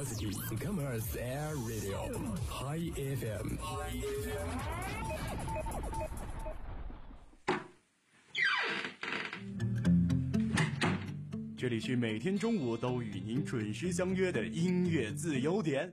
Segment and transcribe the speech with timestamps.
[0.00, 2.08] Curiosity Commerce Air Radio
[2.48, 3.58] High FM。
[11.58, 15.92] 这里是每天中午都与您准时相约的音乐自由点。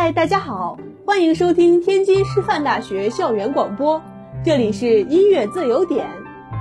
[0.00, 4.00] 嗨，大家好，欢迎收听天津师范大学校园广播，
[4.44, 6.06] 这里是音乐自由点。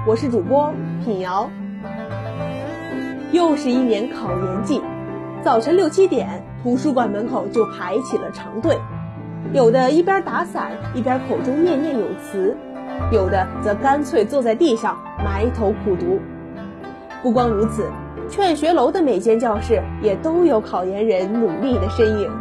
[0.08, 0.74] 我是主播
[1.06, 1.48] 品瑶，
[3.32, 4.82] 又是一年考研季，
[5.44, 8.76] 早晨六七点，图书馆门口就排起了长队，
[9.54, 12.58] 有的一边打伞一边口中念念有词，
[13.12, 16.20] 有的则干脆坐在地上埋头苦读。
[17.22, 17.86] 不光如此，
[18.32, 22.32] 劝学楼的每间教室也都有考研人努力的身影，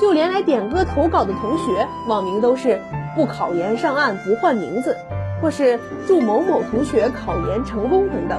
[0.00, 2.80] 就连来点歌投稿的同学，网名都是
[3.14, 4.96] “不考研上岸不换名字”。
[5.42, 8.38] 或是祝某某同学考研成功等等。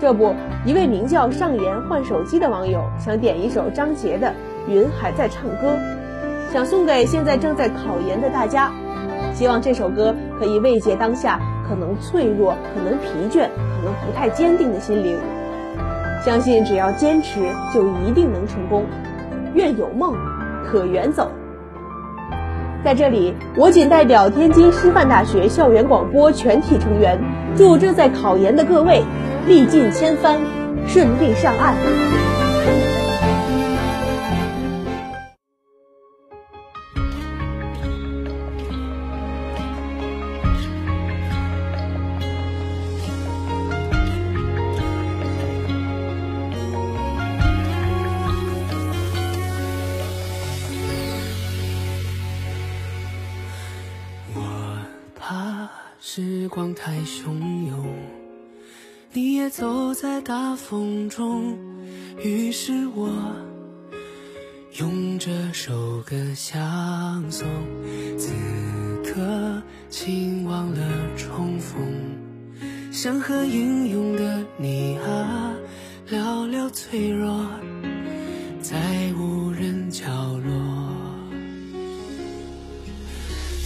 [0.00, 4.26] 这不，一位名叫上研换手机的网友想点一首张杰的
[4.66, 5.76] 《云还在唱歌》，
[6.52, 8.72] 想送给现在正在考研的大家，
[9.32, 15.16] 希望这首歌可以慰藉当下可能脆弱、可能疲倦、可能不太坚定的心灵。
[16.24, 17.40] 相信只要坚持，
[17.72, 18.84] 就一定能成功。
[19.54, 20.16] 愿有梦，
[20.64, 21.30] 可远走。
[22.84, 27.18] 在这里，我仅代表天津师范大学校园广播全体成员，
[27.56, 29.04] 祝正在考研的各位
[29.46, 30.40] 历尽千帆，
[30.86, 31.76] 顺利上岸。
[56.14, 57.86] 时光太汹涌，
[59.14, 61.56] 你也走在大风中，
[62.22, 63.08] 于是我
[64.78, 67.48] 用这首歌相送。
[68.18, 68.30] 此
[69.02, 70.86] 刻，请忘了
[71.16, 71.80] 重逢，
[72.92, 75.54] 想和英勇的你啊
[76.10, 77.42] 聊聊脆弱，
[78.60, 78.76] 在
[79.18, 80.52] 无人角落，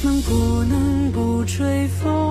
[0.05, 2.26] 能不能不吹风？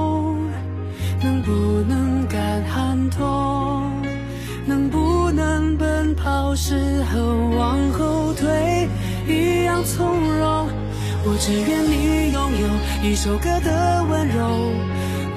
[9.86, 10.68] 从容？
[11.28, 14.72] 我只愿你拥有一首歌的温柔，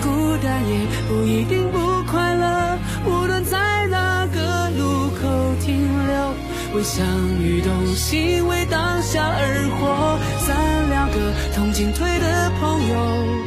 [0.03, 2.78] 孤单也不一定不快乐。
[3.06, 6.34] 无论在哪个路口停留，
[6.75, 7.06] 为相
[7.42, 10.19] 遇动心，为当下而活。
[10.47, 13.38] 咱两个同进退的朋友。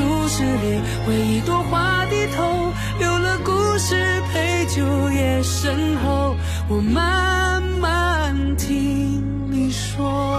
[0.00, 4.80] 故事里为一朵花低头，有了故事陪酒
[5.10, 6.34] 也身后，
[6.68, 10.29] 我慢慢听你说。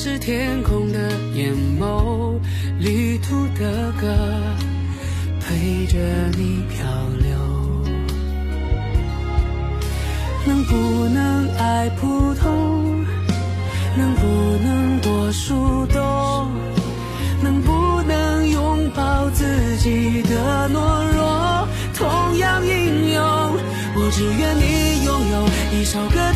[0.00, 2.38] 是天空的眼眸，
[2.78, 4.06] 旅途的歌，
[5.40, 5.98] 陪着
[6.36, 6.86] 你漂
[7.18, 7.36] 流。
[10.46, 13.04] 能不能爱普通？
[13.96, 14.24] 能不
[14.62, 16.48] 能多树洞？
[17.42, 21.68] 能不能拥抱自己的懦弱？
[21.92, 23.22] 同样英勇。
[24.00, 26.32] 我只愿你拥有一首歌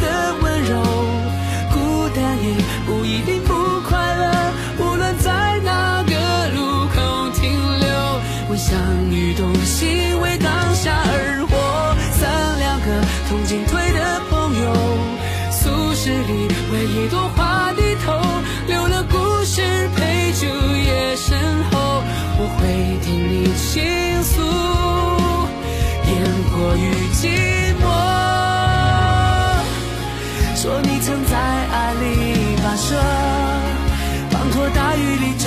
[27.23, 27.29] 寂
[27.81, 27.87] 寞，
[30.57, 32.97] 说你曾在爱里跋涉，
[34.29, 35.47] 滂沱大雨里找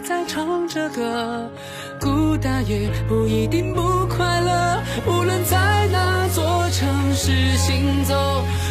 [0.00, 1.50] 在唱着歌，
[2.00, 4.82] 孤单也不一定不快乐。
[5.06, 8.14] 无论在哪座城市行走，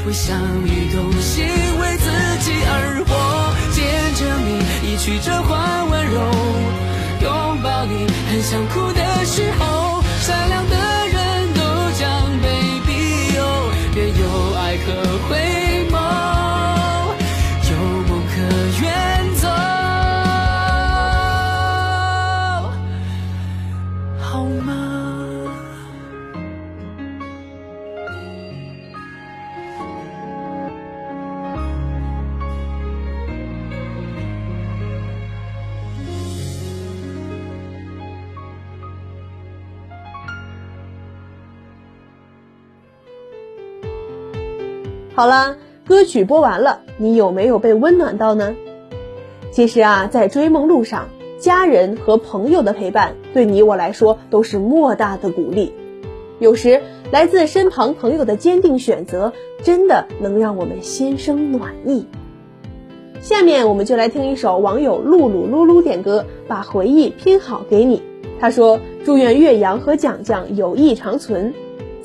[0.05, 1.45] 我想与动心
[1.79, 2.09] 为自
[2.43, 3.11] 己而活。
[3.73, 3.83] 见
[4.15, 4.49] 证你
[4.87, 6.19] 一曲折换温柔，
[7.21, 10.01] 拥抱你很想哭的时候。
[10.19, 10.56] 善良
[45.17, 48.55] 好了，歌曲播完了，你有没有被温暖到呢？
[49.49, 51.09] 其实啊，在追梦路上，
[51.39, 55.73] 家人和朋友的陪伴对你我来说都是莫大的鼓励。
[56.37, 59.33] 有时来自身旁朋友的坚定选择，
[59.63, 62.05] 真的能让我们心生暖意。
[63.19, 68.03] 下面我们就来听一首网友露露噜噜点歌，把回忆拼好给你。
[68.39, 71.55] 他说：“祝愿岳阳和蒋蒋友谊长存。”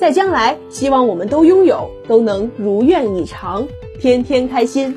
[0.03, 3.65] 在将来，希望我们都拥有，都能如愿以偿，
[4.01, 4.93] 天天开心。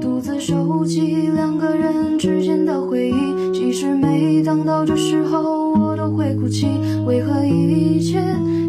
[0.00, 6.68] 独自收集两个人之间的回忆，即使每当到这时候，我都会哭泣。
[7.04, 8.20] 为何一切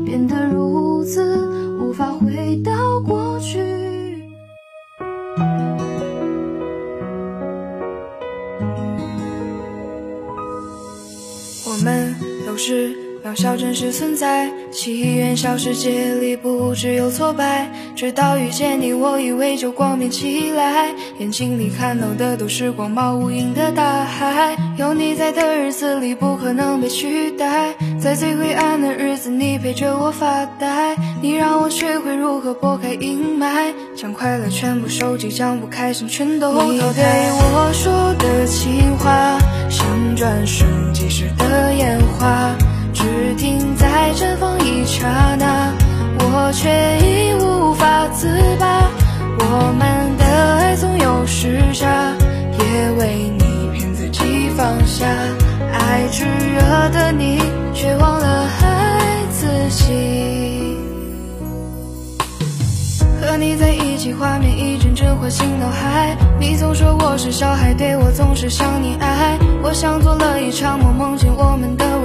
[0.03, 1.47] 变得如此，
[1.79, 3.59] 无法回到过去？
[11.67, 12.15] 我们
[12.47, 13.08] 都是。
[13.25, 17.69] 渺小真实存在，奇缘小世界里不只有挫败。
[17.94, 20.89] 直到遇见你，我以为就光明起来。
[21.19, 24.56] 眼睛里看到的都是广袤无垠的大海。
[24.77, 30.95] 有你在的日子里不可能被取代，在最灰暗的日子，你陪着我发呆。
[31.21, 36.71] 你让我学会如何拨开阴霾，将快乐全部收集，将不开心全都淘汰。
[36.71, 39.38] 你对我说的情话，
[39.69, 42.56] 像转瞬即逝的烟花。
[42.94, 45.07] 只停在绽放一刹
[45.38, 45.74] 那，
[46.19, 46.69] 我却
[47.00, 48.27] 已无法自
[48.59, 48.89] 拔。
[49.39, 52.13] 我们的爱总有时差，
[52.59, 55.06] 也为你骗自己放下。
[55.71, 57.42] 爱炙热的你，
[57.73, 60.78] 却忘了爱自己。
[63.21, 66.18] 和你在一起，画面一阵阵唤醒脑海。
[66.40, 69.37] 你总说我是小孩，对我总是想你爱。
[69.61, 71.98] 我像做了一场梦，梦见我们的。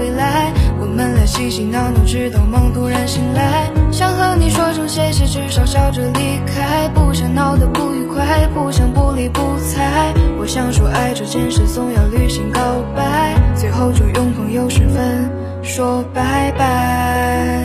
[1.35, 3.69] 我们俩嬉嬉闹闹，直到梦突然醒来。
[3.91, 6.89] 想和你说声谢谢，至少笑着离开。
[6.95, 10.15] 不想闹得不愉快，不想不理不睬。
[10.39, 12.61] 我想说爱这件事，总要履行告
[12.95, 15.29] 白，最后就用朋友身份
[15.65, 17.64] 说拜拜。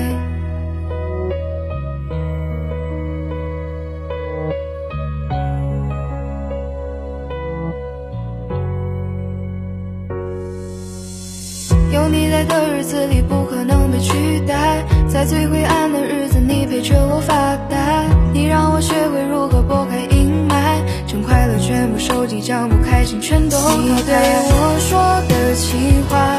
[15.20, 23.76] 在最灰暗的日子你陪着我发呆，你让我学会如何拨开阴霾，将快乐全部收集，将不开心全都淘汰。
[23.76, 24.98] 你对我说
[25.28, 26.39] 的情话，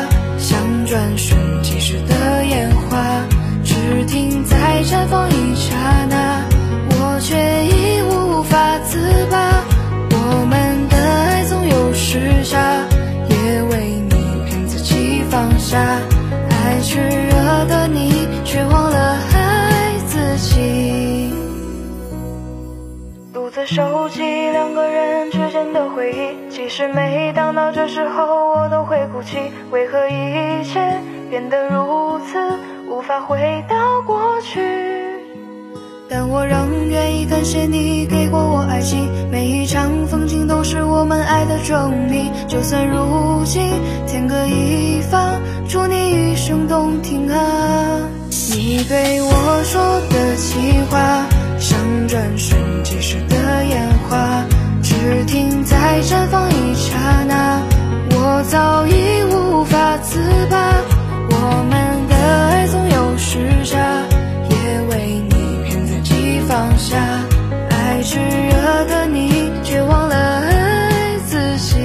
[23.40, 24.20] 独自收集
[24.50, 25.38] 两个人之。
[25.50, 26.50] 间的回忆。
[26.50, 29.38] 其实每当到这时候，我都会哭泣。
[29.70, 30.78] 为何一切
[31.30, 32.38] 变得如此，
[32.86, 34.60] 无法回到过去？
[36.06, 42.30] 但我仍愿意感谢你给过我爱情，每一场风景都是我们爱的证明。
[42.46, 43.62] 就算如今
[44.06, 47.40] 天各一方，祝你一生动听啊！
[48.52, 49.80] 你对我说
[50.10, 51.24] 的情话，
[60.50, 60.84] 吧
[61.30, 64.04] 我们的爱总有时差
[64.50, 64.56] 也
[64.90, 66.98] 为你骗自己放下。
[67.70, 71.76] 爱炙热的你却忘了爱自己。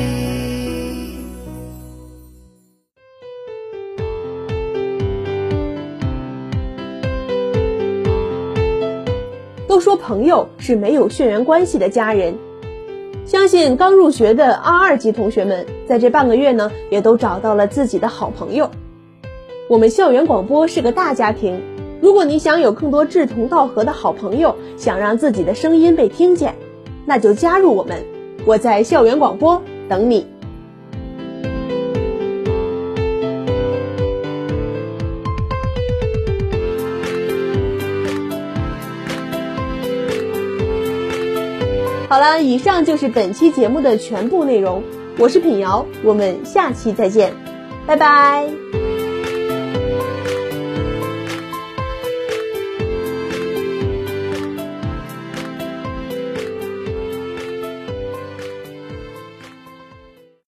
[9.67, 12.35] 都说朋友是没有血缘关系的家人
[13.25, 18.69] 相信刚入学的二二级同学们在这半个月呢，也都找到了自己的好朋友。
[19.67, 21.59] 我们校园广播是个大家庭，
[22.01, 26.53] 如果你想有更多志同道合的好朋友，想让自己的声音被听见，
[27.03, 28.05] 那就加入我们，
[28.45, 30.27] 我在校园广播等你。
[42.07, 44.83] 好了，以上就是本期节目的全部内容。
[45.17, 47.33] 我是品瑶，我们下期再见，
[47.87, 48.84] 拜拜。